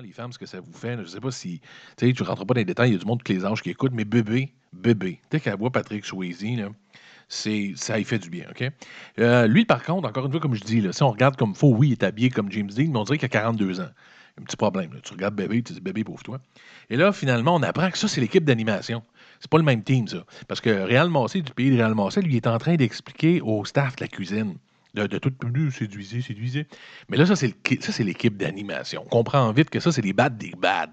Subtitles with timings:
[0.00, 0.96] les femmes, ce que ça vous fait.
[0.98, 1.60] Je sais pas si.
[1.96, 3.44] Tu sais, tu rentres pas dans les détails, il y a du monde, tous les
[3.44, 5.20] âges qui écoutent, mais bébé, bébé.
[5.30, 6.68] Dès qu'elle voit Patrick Swayze, là,
[7.28, 8.64] c'est, ça y fait du bien, OK?
[9.18, 11.54] Euh, lui, par contre, encore une fois, comme je dis, là, si on regarde comme
[11.54, 13.88] faux, oui, il est habillé comme James Dean, mais on dirait qu'il a 42 ans.
[14.40, 14.92] Un petit problème.
[14.94, 15.00] là.
[15.02, 16.40] Tu regardes bébé, tu dis bébé, pauvre toi.
[16.90, 19.02] Et là, finalement, on apprend que ça, c'est l'équipe d'animation.
[19.40, 20.24] C'est pas le même team, ça.
[20.46, 23.64] Parce que Réal Massé, du pays de Réal Massé, lui, est en train d'expliquer au
[23.64, 24.56] staff de la cuisine.
[24.98, 26.66] De, de tout plus séduisez, séduisez.
[27.08, 27.54] Mais là, ça, c'est,
[28.00, 29.02] l'équipe d'animation.
[29.06, 30.90] On comprend vite que ça, c'est les bad des bad.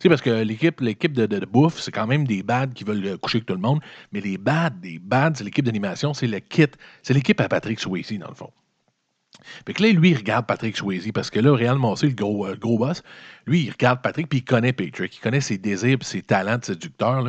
[0.00, 3.16] Tu parce que l'équipe, de, de- bouffe, c'est quand même des bad qui veulent euh,
[3.16, 3.80] coucher avec tout le monde.
[4.12, 6.66] Mais les bad des bad, c'est l'équipe d'animation, c'est le kit.
[7.02, 8.50] C'est l'équipe à Patrick Swayze, dans le fond.
[9.66, 12.46] Fait que là, lui, il regarde Patrick Swayze parce que là, Réal Massé, le gros,
[12.46, 13.02] euh, le gros boss,
[13.46, 15.16] lui, il regarde Patrick puis il connaît Patrick.
[15.16, 17.24] Il connaît ses désirs ses talents de séducteur.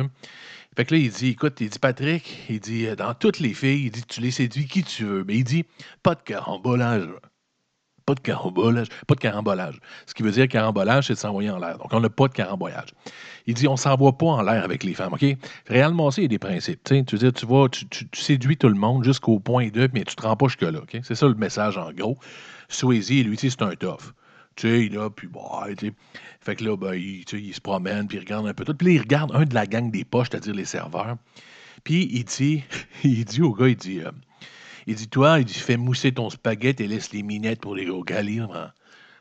[0.78, 3.52] Fait que là, il dit écoute, il dit Patrick, il dit euh, dans toutes les
[3.52, 5.24] filles, il dit tu les séduis qui tu veux.
[5.24, 5.64] Mais il dit
[6.04, 7.08] pas de carambolage.
[8.06, 8.86] Pas de carambolage.
[9.08, 9.80] Pas de carambolage.
[10.06, 11.78] Ce qui veut dire carambolage, c'est de s'envoyer en l'air.
[11.78, 12.90] Donc, on n'a pas de carambolage.
[13.48, 15.24] Il dit on s'envoie pas en l'air avec les femmes, OK?
[15.66, 16.84] Réal Massé, il y a des principes.
[16.84, 20.04] Tu veux dire, tu vas, tu, tu- séduis tout le monde jusqu'au point 2, mais
[20.04, 20.96] tu te rends pas jusque-là, OK?
[21.02, 22.18] C'est ça le message en gros.
[22.68, 24.12] Swayze, lui, c'est un tough.
[24.58, 25.92] Tu sais, là, puis bon, tu.
[26.40, 28.74] Fait que là, ben, il, il se promène, puis il regarde un peu tout.
[28.74, 31.16] Puis il regarde un de la gang des poches, c'est-à-dire les serveurs.
[31.84, 32.64] Puis il dit,
[33.04, 34.10] il dit au gars, il dit, euh,
[34.88, 37.84] il dit, toi, il dit, fais mousser ton spaghetti et laisse les minettes pour les
[37.84, 38.72] gros calibres.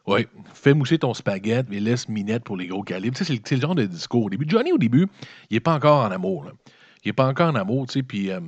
[0.08, 3.16] Oui, fais mousser ton spaghetti et laisse minettes pour les gros calibres.
[3.16, 4.26] C'est le, genre de discours.
[4.26, 5.06] Au début, Johnny, au début,
[5.52, 6.48] il n'est pas encore en amour.
[7.04, 8.40] Il n'est pas encore en amour, tu sais, puis euh,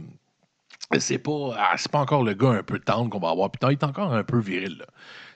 [0.97, 3.51] c'est pas, ah, pas encore le gars un peu tendre qu'on va avoir.
[3.51, 4.77] Putain, il est encore un peu viril.
[4.79, 4.85] Là.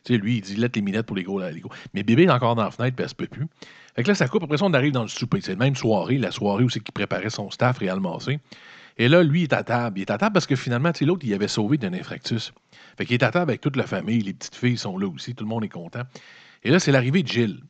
[0.03, 1.71] Tu sais, lui, il dit, laisse les minettes pour les gros, les gros.
[1.93, 3.47] Mais bébé est encore dans la fenêtre, puis elle se peut plus.
[3.95, 4.43] Fait que là, ça coupe.
[4.43, 5.39] Après ça, on arrive dans le souper.
[5.41, 8.39] C'est la même soirée, la soirée où c'est qu'il préparait son staff, Réal Massé.
[8.97, 9.99] Et là, lui, il est à table.
[9.99, 12.51] Il est à table parce que finalement, tu sais, l'autre, il avait sauvé d'un infractus.
[12.97, 14.21] Fait qu'il est à table avec toute la famille.
[14.21, 15.35] Les petites filles sont là aussi.
[15.35, 16.03] Tout le monde est content.
[16.63, 17.61] Et là, c'est l'arrivée de Gilles.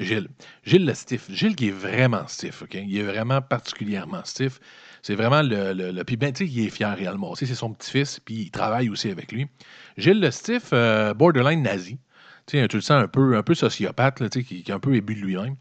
[0.00, 0.28] Gilles.
[0.64, 1.30] Gilles le stiff.
[1.30, 2.74] Gilles qui est vraiment stiff, OK?
[2.74, 4.60] Il est vraiment particulièrement stiff.
[5.02, 5.72] C'est vraiment le...
[5.72, 7.34] le, puis ben, tu sais, il est fier réellement.
[7.34, 9.46] C'est son petit-fils, puis il travaille aussi avec lui.
[9.96, 11.98] Gilles le stiff, euh, borderline nazi.
[12.46, 15.14] Tu le sens un peu, un peu sociopathe, là, qui, qui est un peu ébu
[15.14, 15.54] de lui-même.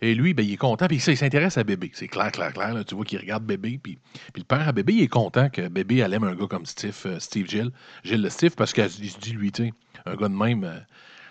[0.00, 1.90] Et lui, ben, il est content, puis ça, il s'intéresse à bébé.
[1.94, 2.74] C'est clair, clair, clair.
[2.74, 2.84] là.
[2.84, 3.98] Tu vois qu'il regarde bébé, puis,
[4.36, 7.18] le père à bébé, il est content que bébé aime un gars comme Steve, euh,
[7.18, 7.70] Steve Gilles.
[8.04, 9.72] Le parce qu'il se dit, lui, tu
[10.06, 10.78] un gars de même, euh,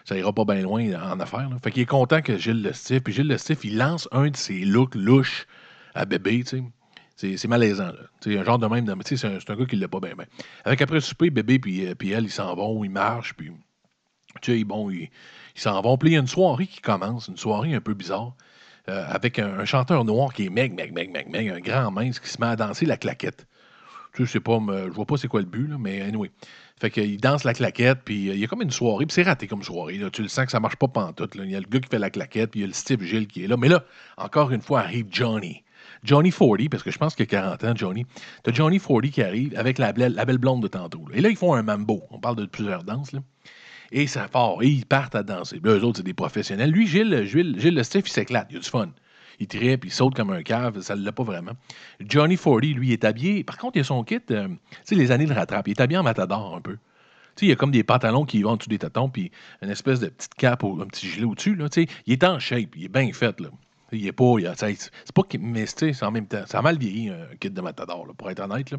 [0.06, 1.50] ça ira pas bien loin en affaires.
[1.50, 1.58] là.
[1.64, 4.66] Fait qu'il est content que Gilles le puis Gilles le il lance un de ses
[4.66, 5.46] looks louches
[5.94, 6.64] à bébé, tu sais.
[7.16, 7.92] C'est, c'est malaisant,
[8.22, 10.26] sais, un genre de même, sais, c'est un, c'est gars qui l'a pas bien, bien.
[10.66, 13.52] Avec après le souper, bébé puis, euh, puis elle, ils s'en vont, ils marchent, puis,
[14.42, 15.10] tu sais, bon, ils
[15.54, 15.98] s'en vont.
[15.98, 18.36] Puis il y a une soirée qui commence, une soirée un peu bizarre,
[18.90, 22.20] euh, avec un, chanteur noir qui est meg, meg, meg, meg, meg, un grand mince
[22.20, 23.48] qui se met à danser la claquette.
[24.14, 26.32] Tu sais, c'est pas, me- je vois pas c'est quoi le but, là, mais anyway.
[26.82, 29.24] Fait qu'il danse la claquette, puis euh, il y a comme une soirée, puis c'est
[29.24, 30.02] raté comme soirée.
[30.12, 31.36] Tu le sens que ça marche pas pantoute.
[31.36, 31.46] Là.
[31.46, 33.04] Il y a le gars qui fait la claquette, puis il y a le Steve
[33.04, 33.56] Gilles qui est là.
[33.56, 33.86] Mais là,
[34.18, 35.64] encore une fois, arrive Johnny.
[36.04, 38.06] Johnny 40, parce que je pense qu'il a 40 ans, Johnny.
[38.44, 41.06] T'as Johnny 40 qui arrive avec la, belle- blonde de tantôt.
[41.14, 42.04] Et là, ils font un mambo.
[42.12, 43.20] On parle de plusieurs danses, là.
[43.92, 44.56] Et ça part.
[44.62, 45.60] Et ils partent à danser.
[45.64, 46.72] Là, eux autres, c'est des professionnels.
[46.72, 48.48] Lui, Gilles, Gilles, Gilles le Steve, il s'éclate.
[48.50, 48.90] Il a du fun.
[49.40, 50.82] Il trippe, il saute comme un cave.
[50.82, 51.52] Ça ne l'a pas vraiment.
[52.00, 53.44] Johnny 40, lui, est habillé.
[53.44, 54.20] Par contre, il a son kit.
[54.32, 54.56] euh, tu
[54.86, 55.68] sais, les années le rattrapent.
[55.68, 56.78] Il est habillé en matador un peu.
[57.42, 59.32] Il y a comme des pantalons qui vont en dessous des tatons, puis
[59.64, 61.58] une espèce de petite cape ou un petit gilet au-dessus.
[62.06, 63.40] Il est en shape, il est bien fait.
[63.40, 63.48] Là.
[63.94, 64.36] Il est pas.
[64.58, 66.44] c'est pas qu'il- mais c'est en même temps.
[66.48, 68.72] Ça a mal vieilli, un kit de matador, pour être honnête.
[68.72, 68.78] Là.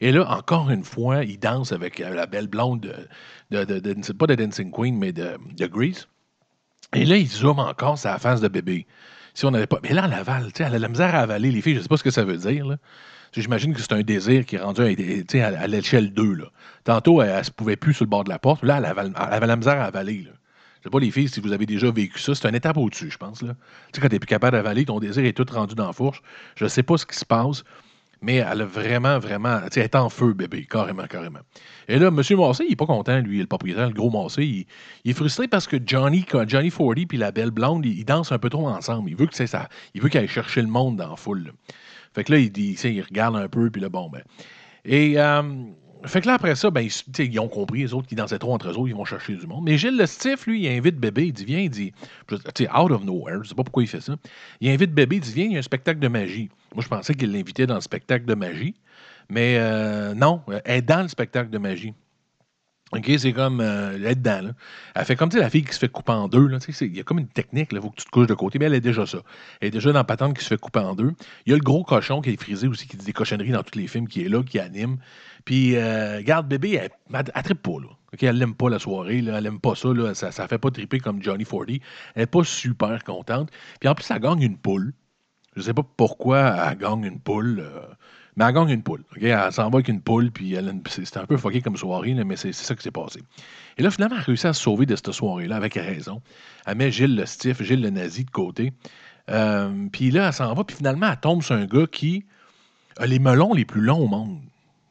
[0.00, 2.80] Et là, encore une fois, il danse avec la belle blonde
[3.50, 5.36] de, de, de- pas de Dancing Queen, mais de,
[5.66, 6.08] Grease.
[6.94, 8.86] Et là, il zoome encore la face de bébé.
[9.34, 9.80] Si on pas.
[9.82, 11.96] Mais là, elle avale, elle a la misère à avaler les filles, je sais pas
[11.98, 12.66] ce que ça veut dire.
[12.66, 12.76] Là.
[13.32, 16.34] J'imagine que c'est un désir qui est rendu à, à l'échelle 2.
[16.34, 16.44] Là.
[16.84, 18.62] Tantôt, elle ne se pouvait plus sur le bord de la porte.
[18.62, 20.26] Là, elle avait, elle avait la misère à avaler.
[20.80, 23.10] Je sais pas, les filles, si vous avez déjà vécu ça, c'est une étape au-dessus,
[23.10, 23.42] je pense.
[23.42, 23.54] Là.
[23.92, 25.92] Tu sais, quand tu n'es plus capable d'avaler, ton désir est tout rendu dans la
[25.92, 26.22] fourche.
[26.54, 27.64] Je ne sais pas ce qui se passe,
[28.22, 29.60] mais elle a vraiment, vraiment.
[29.62, 31.40] Tu sais, elle est en feu, bébé, carrément, carrément.
[31.88, 32.14] Et là, M.
[32.14, 34.66] Massé, il n'est pas content, lui, le propriétaire, le gros Massé.
[35.04, 38.38] Il, est frustré parce que Johnny, Johnny 40 puis la belle blonde, ils, dansent un
[38.38, 39.10] peu trop ensemble.
[39.10, 39.68] Il veut que ça.
[39.94, 41.52] Il veut qu'elle aille chercher le monde dans la foule.
[42.14, 44.22] Fait que là, il, il regarde un peu, puis là, bon, ben.
[44.84, 45.18] Et.
[45.18, 45.42] euh,
[46.06, 46.88] fait que là, après ça, ben,
[47.18, 49.64] ils, ont compris, les autres qui dansaient trop entre eux ils vont chercher du monde.
[49.64, 51.92] Mais Gilles le Stiff, lui, il invite bébé, il dit, viens, il dit,
[52.54, 54.16] tu out of nowhere, je sais pas pourquoi il fait ça.
[54.60, 56.48] Il invite bébé, il dit, viens, il y a un spectacle de magie.
[56.74, 58.74] Moi, je pensais qu'il l'invitait dans le spectacle de magie.
[59.28, 61.94] Mais euh, non, elle est dans le spectacle de magie.
[62.92, 63.60] OK, c'est comme.
[63.60, 64.50] euh, elle est dedans, là.
[64.94, 66.48] Elle fait comme, la fille qui se fait couper en deux,
[66.80, 67.70] il y a comme une technique.
[67.72, 68.58] Il faut que tu te couches de côté.
[68.60, 69.18] Mais elle est déjà ça.
[69.60, 71.12] Elle est déjà dans patente qui se fait couper en deux.
[71.46, 73.64] Il y a le gros cochon qui est frisé aussi, qui dit des cochonneries dans
[73.64, 74.98] tous les films, qui est là, qui anime.
[75.44, 77.88] Puis, euh, regarde, bébé, elle, elle, trippe pas, là.
[78.12, 81.00] OK, elle n'aime pas la soirée, elle n'aime pas ça, ça ne fait pas triper
[81.00, 81.80] comme Johnny Fordy.
[82.14, 83.50] Elle n'est pas super contente.
[83.80, 84.92] Puis en plus, elle gagne une poule.
[85.54, 86.38] Je ne sais pas pourquoi
[86.70, 87.60] elle gagne une poule.
[87.60, 87.80] euh,
[88.36, 89.02] mais elle gagne une poule.
[89.20, 92.24] Elle s'en va avec une poule, puis elle c'est un peu fucké comme soirée, là,
[92.24, 93.20] mais c'est ça qui s'est passé.
[93.78, 96.20] Et là, finalement, elle a réussi à se sauver de cette soirée-là avec raison.
[96.66, 98.72] Elle met Gilles le stiff, Gilles le nazi de côté.
[99.30, 102.26] Euh, puis là, elle s'en va, puis finalement, elle tombe sur un gars qui
[102.98, 104.38] a les melons les plus longs au monde.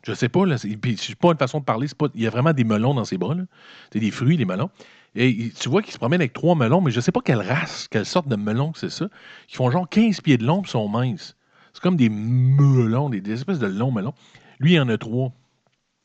[0.03, 2.29] Je sais pas, là, puis c'est pas une façon de parler, pas, il y a
[2.29, 3.43] vraiment des melons dans ses bras, là.
[3.91, 4.69] C'est des fruits, les melons.
[5.15, 7.87] Et tu vois qu'il se promène avec trois melons, mais je sais pas quelle race,
[7.89, 9.07] quelle sorte de melons que c'est ça,
[9.47, 11.35] qui font genre 15 pieds de long et sont minces.
[11.75, 14.13] C'est comme des melons, des, espèces de longs melons.
[14.59, 15.33] Lui, il en a trois.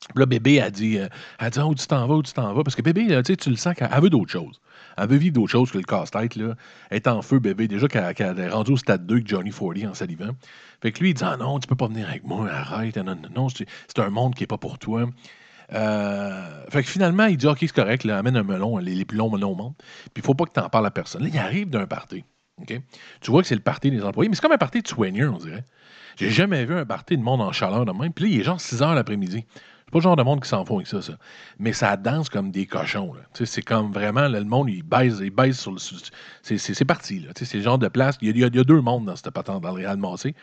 [0.00, 1.06] Puis là, bébé a dit, euh,
[1.38, 2.64] elle dit où tu t'en vas, où tu t'en vas?
[2.64, 4.60] Parce que bébé, tu le sens qu'elle elle veut d'autres choses.
[4.98, 6.36] Elle veut vivre d'autres choses que le casse-tête.
[6.36, 6.56] Elle
[6.90, 7.68] est en feu, bébé.
[7.68, 10.30] Déjà qu'elle qu'elle est rendue au stade 2 avec Johnny Fordy en salivant.
[10.82, 12.96] Fait que lui, il dit Ah non, tu peux pas venir avec moi, arrête.
[12.96, 15.08] Non, non, non, c'est un monde qui est pas pour toi.
[15.72, 19.04] Euh, fait que finalement, il dit Ok, c'est correct, là, amène un melon, les, les
[19.04, 19.74] plus longs melons au monde.
[19.78, 21.22] Puis il faut pas que tu en parles à personne.
[21.22, 22.24] Là, il arrive d'un party.
[22.66, 25.30] Tu vois que c'est le party des employés, mais c'est comme un party de soigneux,
[25.30, 25.64] on dirait.
[26.16, 28.12] J'ai jamais vu un party de monde en chaleur de même.
[28.12, 29.46] Puis là, il est genre 6 heures l'après-midi.
[29.54, 31.00] C'est pas le genre de monde qui s'en font avec ça.
[31.58, 33.12] Mais ça danse comme des cochons.
[33.32, 35.78] C'est comme vraiment, le monde, il baise, il baise sur le.
[36.42, 37.20] C'est parti.
[37.20, 37.30] là.
[37.34, 38.16] C'est le genre de place.
[38.20, 40.34] Il y a deux mondes dans cette patente, dans le Real Massé.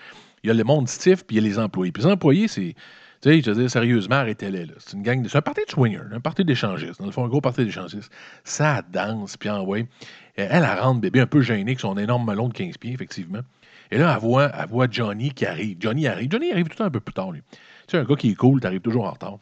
[0.44, 1.92] Il y a le monde stiff, puis il y a les employés.
[1.92, 2.76] Puis les employés, c'est.
[3.22, 4.66] Tu sais, je veux dire, sérieusement, arrêtez-les.
[4.66, 4.74] là.
[4.78, 5.28] C'est une gang de.
[5.28, 7.00] C'est un party de swingers, un party d'échangistes.
[7.00, 8.12] Dans le fond, un gros party d'échangistes.
[8.44, 9.88] Ça danse, puis en ouais.
[10.36, 13.42] Elle, elle rentre, bébé, un peu gênée avec son énorme melon de 15 pieds, effectivement.
[13.90, 15.78] Et là, elle voit, elle voit Johnny qui arrive.
[15.80, 16.30] Johnny arrive.
[16.32, 17.42] Johnny arrive tout le temps un peu plus tard, lui.
[17.52, 17.58] Tu
[17.92, 19.38] sais, un gars qui est cool, t'arrives toujours en retard.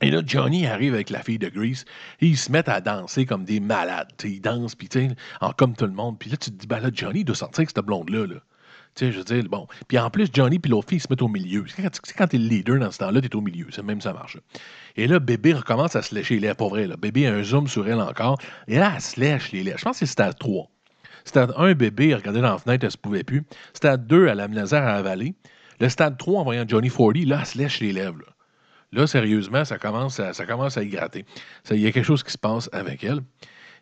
[0.00, 1.84] Et là, Johnny arrive avec la fille de Grease
[2.20, 4.08] et ils se mettent à danser comme des malades.
[4.16, 4.88] Tu sais, ils dansent, puis
[5.56, 6.18] comme tout le monde.
[6.18, 8.26] Puis là, tu te dis, ben là, Johnny doit sortir avec cette blonde-là.
[8.26, 8.36] Là.
[8.94, 9.66] Tu sais, je veux dire, bon.
[9.86, 11.64] Puis en plus, Johnny puis l'autre fille se mettent au milieu.
[11.68, 13.66] C'est quand, quand t'es le leader dans ce temps-là, t'es au milieu.
[13.70, 14.38] C'est même ça marche.
[14.96, 16.56] Et là, bébé recommence à se lécher les lèvres.
[16.56, 16.96] Pour vrai, là.
[16.96, 18.38] Bébé a un zoom sur elle encore.
[18.66, 19.78] Et là, elle se lèche les lèvres.
[19.78, 20.68] Je pense que c'est stade 3.
[21.24, 23.44] Stade 1, bébé, elle regardait dans la fenêtre, elle se pouvait plus.
[23.74, 25.34] Stade 2, elle a misère à avaler.
[25.78, 28.18] Le stade 3, en voyant Johnny Fordy, là, elle se lèche les lèvres.
[28.92, 29.06] Là.
[29.06, 31.26] Sérieusement, ça commence à, ça commence à y gratter.
[31.70, 33.20] Il y a quelque chose qui se passe avec elle.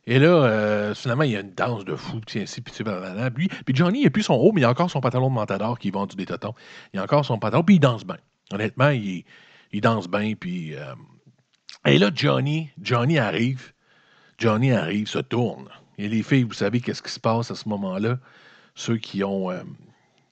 [0.08, 2.78] Et là, euh, finalement, il y a une danse de fou, puis ainsi, puis tu
[2.78, 3.30] sais, blablabla.
[3.32, 5.34] Puis, puis Johnny, il n'a plus son haut, mais il a encore son pantalon de
[5.34, 6.54] Matador qui vend du des totons.
[6.94, 8.18] Il a encore son pantalon, puis il danse bien.
[8.52, 9.24] Honnêtement, il,
[9.72, 10.74] il danse bien, puis...
[10.76, 10.94] euh,
[11.86, 13.72] Et là, Johnny, Johnny arrive.
[14.38, 15.68] Johnny arrive, se tourne.
[15.98, 18.18] Et les filles, vous savez qu'est-ce qui se passe à ce moment-là?
[18.74, 19.62] Ceux qui ont, euh,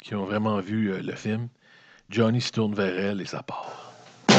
[0.03, 1.49] qui ont vraiment vu euh, le film.
[2.11, 3.93] Johnny se tourne vers elle et ça part.
[4.29, 4.35] Oh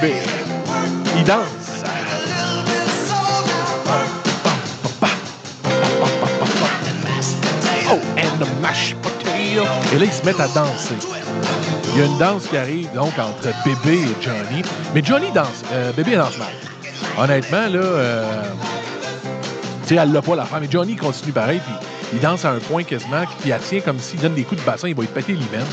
[0.00, 0.14] bébé!
[1.16, 1.84] Ils dansent!
[7.90, 8.38] Oh, and!
[9.92, 10.94] Et là, ils se mettent à danser.
[11.94, 14.62] Il y a une danse qui arrive donc entre bébé et Johnny.
[14.94, 15.64] Mais Johnny danse.
[15.72, 16.48] euh, bébé danse mal.
[17.16, 18.42] Honnêtement, là, euh,
[19.82, 20.60] tu sais, elle l'a pas la femme.
[20.62, 21.74] Mais Johnny continue pareil, puis
[22.12, 24.66] il danse à un point quasiment, puis elle tient comme s'il donne des coups de
[24.66, 25.66] bassin, il va lui péter l'hymen.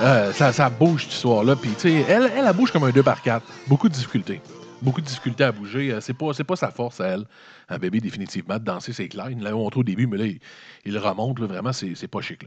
[0.00, 1.54] Euh, ça, bouge cette histoire-là.
[1.56, 4.40] Puis, tu sais, elle, elle, bouge comme un 2 par 4 Beaucoup de difficultés.
[4.82, 5.92] Beaucoup de difficultés à bouger.
[5.92, 7.24] Euh, C'est pas, pas sa force elle.
[7.68, 9.28] Un bébé, définitivement, de danser, c'est clair.
[9.30, 10.40] Il l'a montré au début, mais là, il,
[10.84, 11.38] il remonte.
[11.38, 12.44] là, vraiment, c'est pas chic.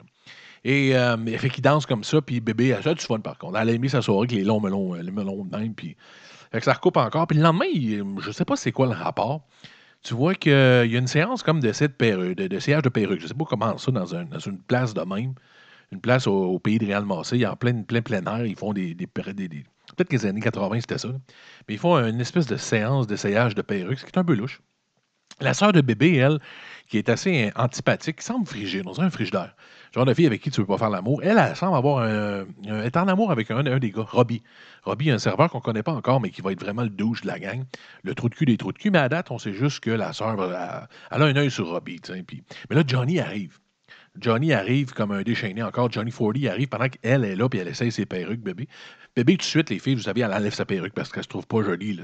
[0.66, 3.38] Et euh, mais fait qu'il danse comme ça, puis bébé, elle a du fun par
[3.38, 3.58] contre.
[3.58, 5.96] Elle a aimé sa soirée avec les longs melons, les melons de même, puis
[6.62, 7.28] ça recoupe encore.
[7.28, 9.42] Puis le lendemain, il- je sais pas c'est quoi le rapport.
[10.04, 12.90] Tu vois qu'il y a une séance comme d'essai de, perruque, de, de sillage de
[12.90, 13.22] perruque.
[13.22, 15.34] Je sais pas comment ça dans une place de même.
[15.92, 17.46] Une place au, pays de Réal Massé.
[17.46, 18.46] En plein, plein, plein air.
[18.46, 18.96] Ils font des.
[18.96, 21.10] Peut-être que les années 80, c'était ça.
[21.68, 24.36] Mais ils font une espèce de séance d'essayage de perruque, ce qui est un peu
[24.36, 24.62] louche.
[25.40, 26.40] La sœur de bébé, elle,
[26.88, 29.56] qui est assez antipathique, qui semble frigide, on dirait un frigidaire.
[29.94, 31.22] Genre de fille avec qui tu veux pas faire l'amour.
[31.24, 34.42] Elle, elle semble avoir un, est en amour avec un, des gars, Robbie.
[34.84, 37.28] Robbie, un serveur qu'on connaît pas encore, mais qui va être vraiment le douche de
[37.28, 37.64] la gang.
[38.04, 38.90] Le trou de cul des trous de cul.
[38.90, 42.02] Mais à date, on sait juste que la sœur, elle, a un œil sur Robbie.
[42.10, 43.60] Mais là, Johnny arrive.
[44.20, 45.92] Johnny arrive comme un déchaîné encore.
[45.92, 48.68] Johnny Fordy arrive pendant qu'elle est là, puis elle essaye ses perruques, bébé.
[49.16, 51.28] Bébé, tout de suite, les filles, vous savez, elle enlève sa perruque parce qu'elle se
[51.28, 52.04] trouve pas jolie, là.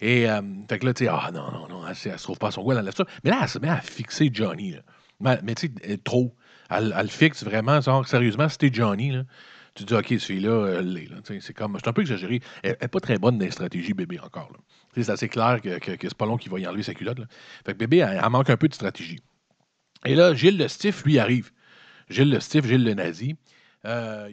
[0.00, 2.38] Et, euh, fait que là, tu sais, ah non, non, non, elle, elle se trouve
[2.38, 3.04] pas à son goût, elle enlève ça.
[3.24, 4.80] Mais là, elle se met à fixer Johnny, là.
[5.42, 6.34] Mais, tu sais, trop.
[6.70, 9.24] Elle, elle fixe vraiment, genre, sérieusement, t'es Johnny, là,
[9.74, 11.16] tu dis, OK, cette fille-là, elle l'est, là.
[11.22, 12.40] Tu sais, C'est comme, c'est un peu exagéré.
[12.62, 14.50] Elle n'est pas très bonne dans les stratégies, bébé, encore,
[14.94, 17.18] C'est assez clair que, que, que c'est pas long qu'il va y enlever sa culotte.
[17.66, 19.20] Fait que bébé, elle manque un peu de stratégie.
[20.06, 21.50] Et là, Gilles le Stiff, lui, arrive.
[22.08, 23.36] Gilles le Stiff, Gilles le Nazi.
[23.84, 24.28] Euh,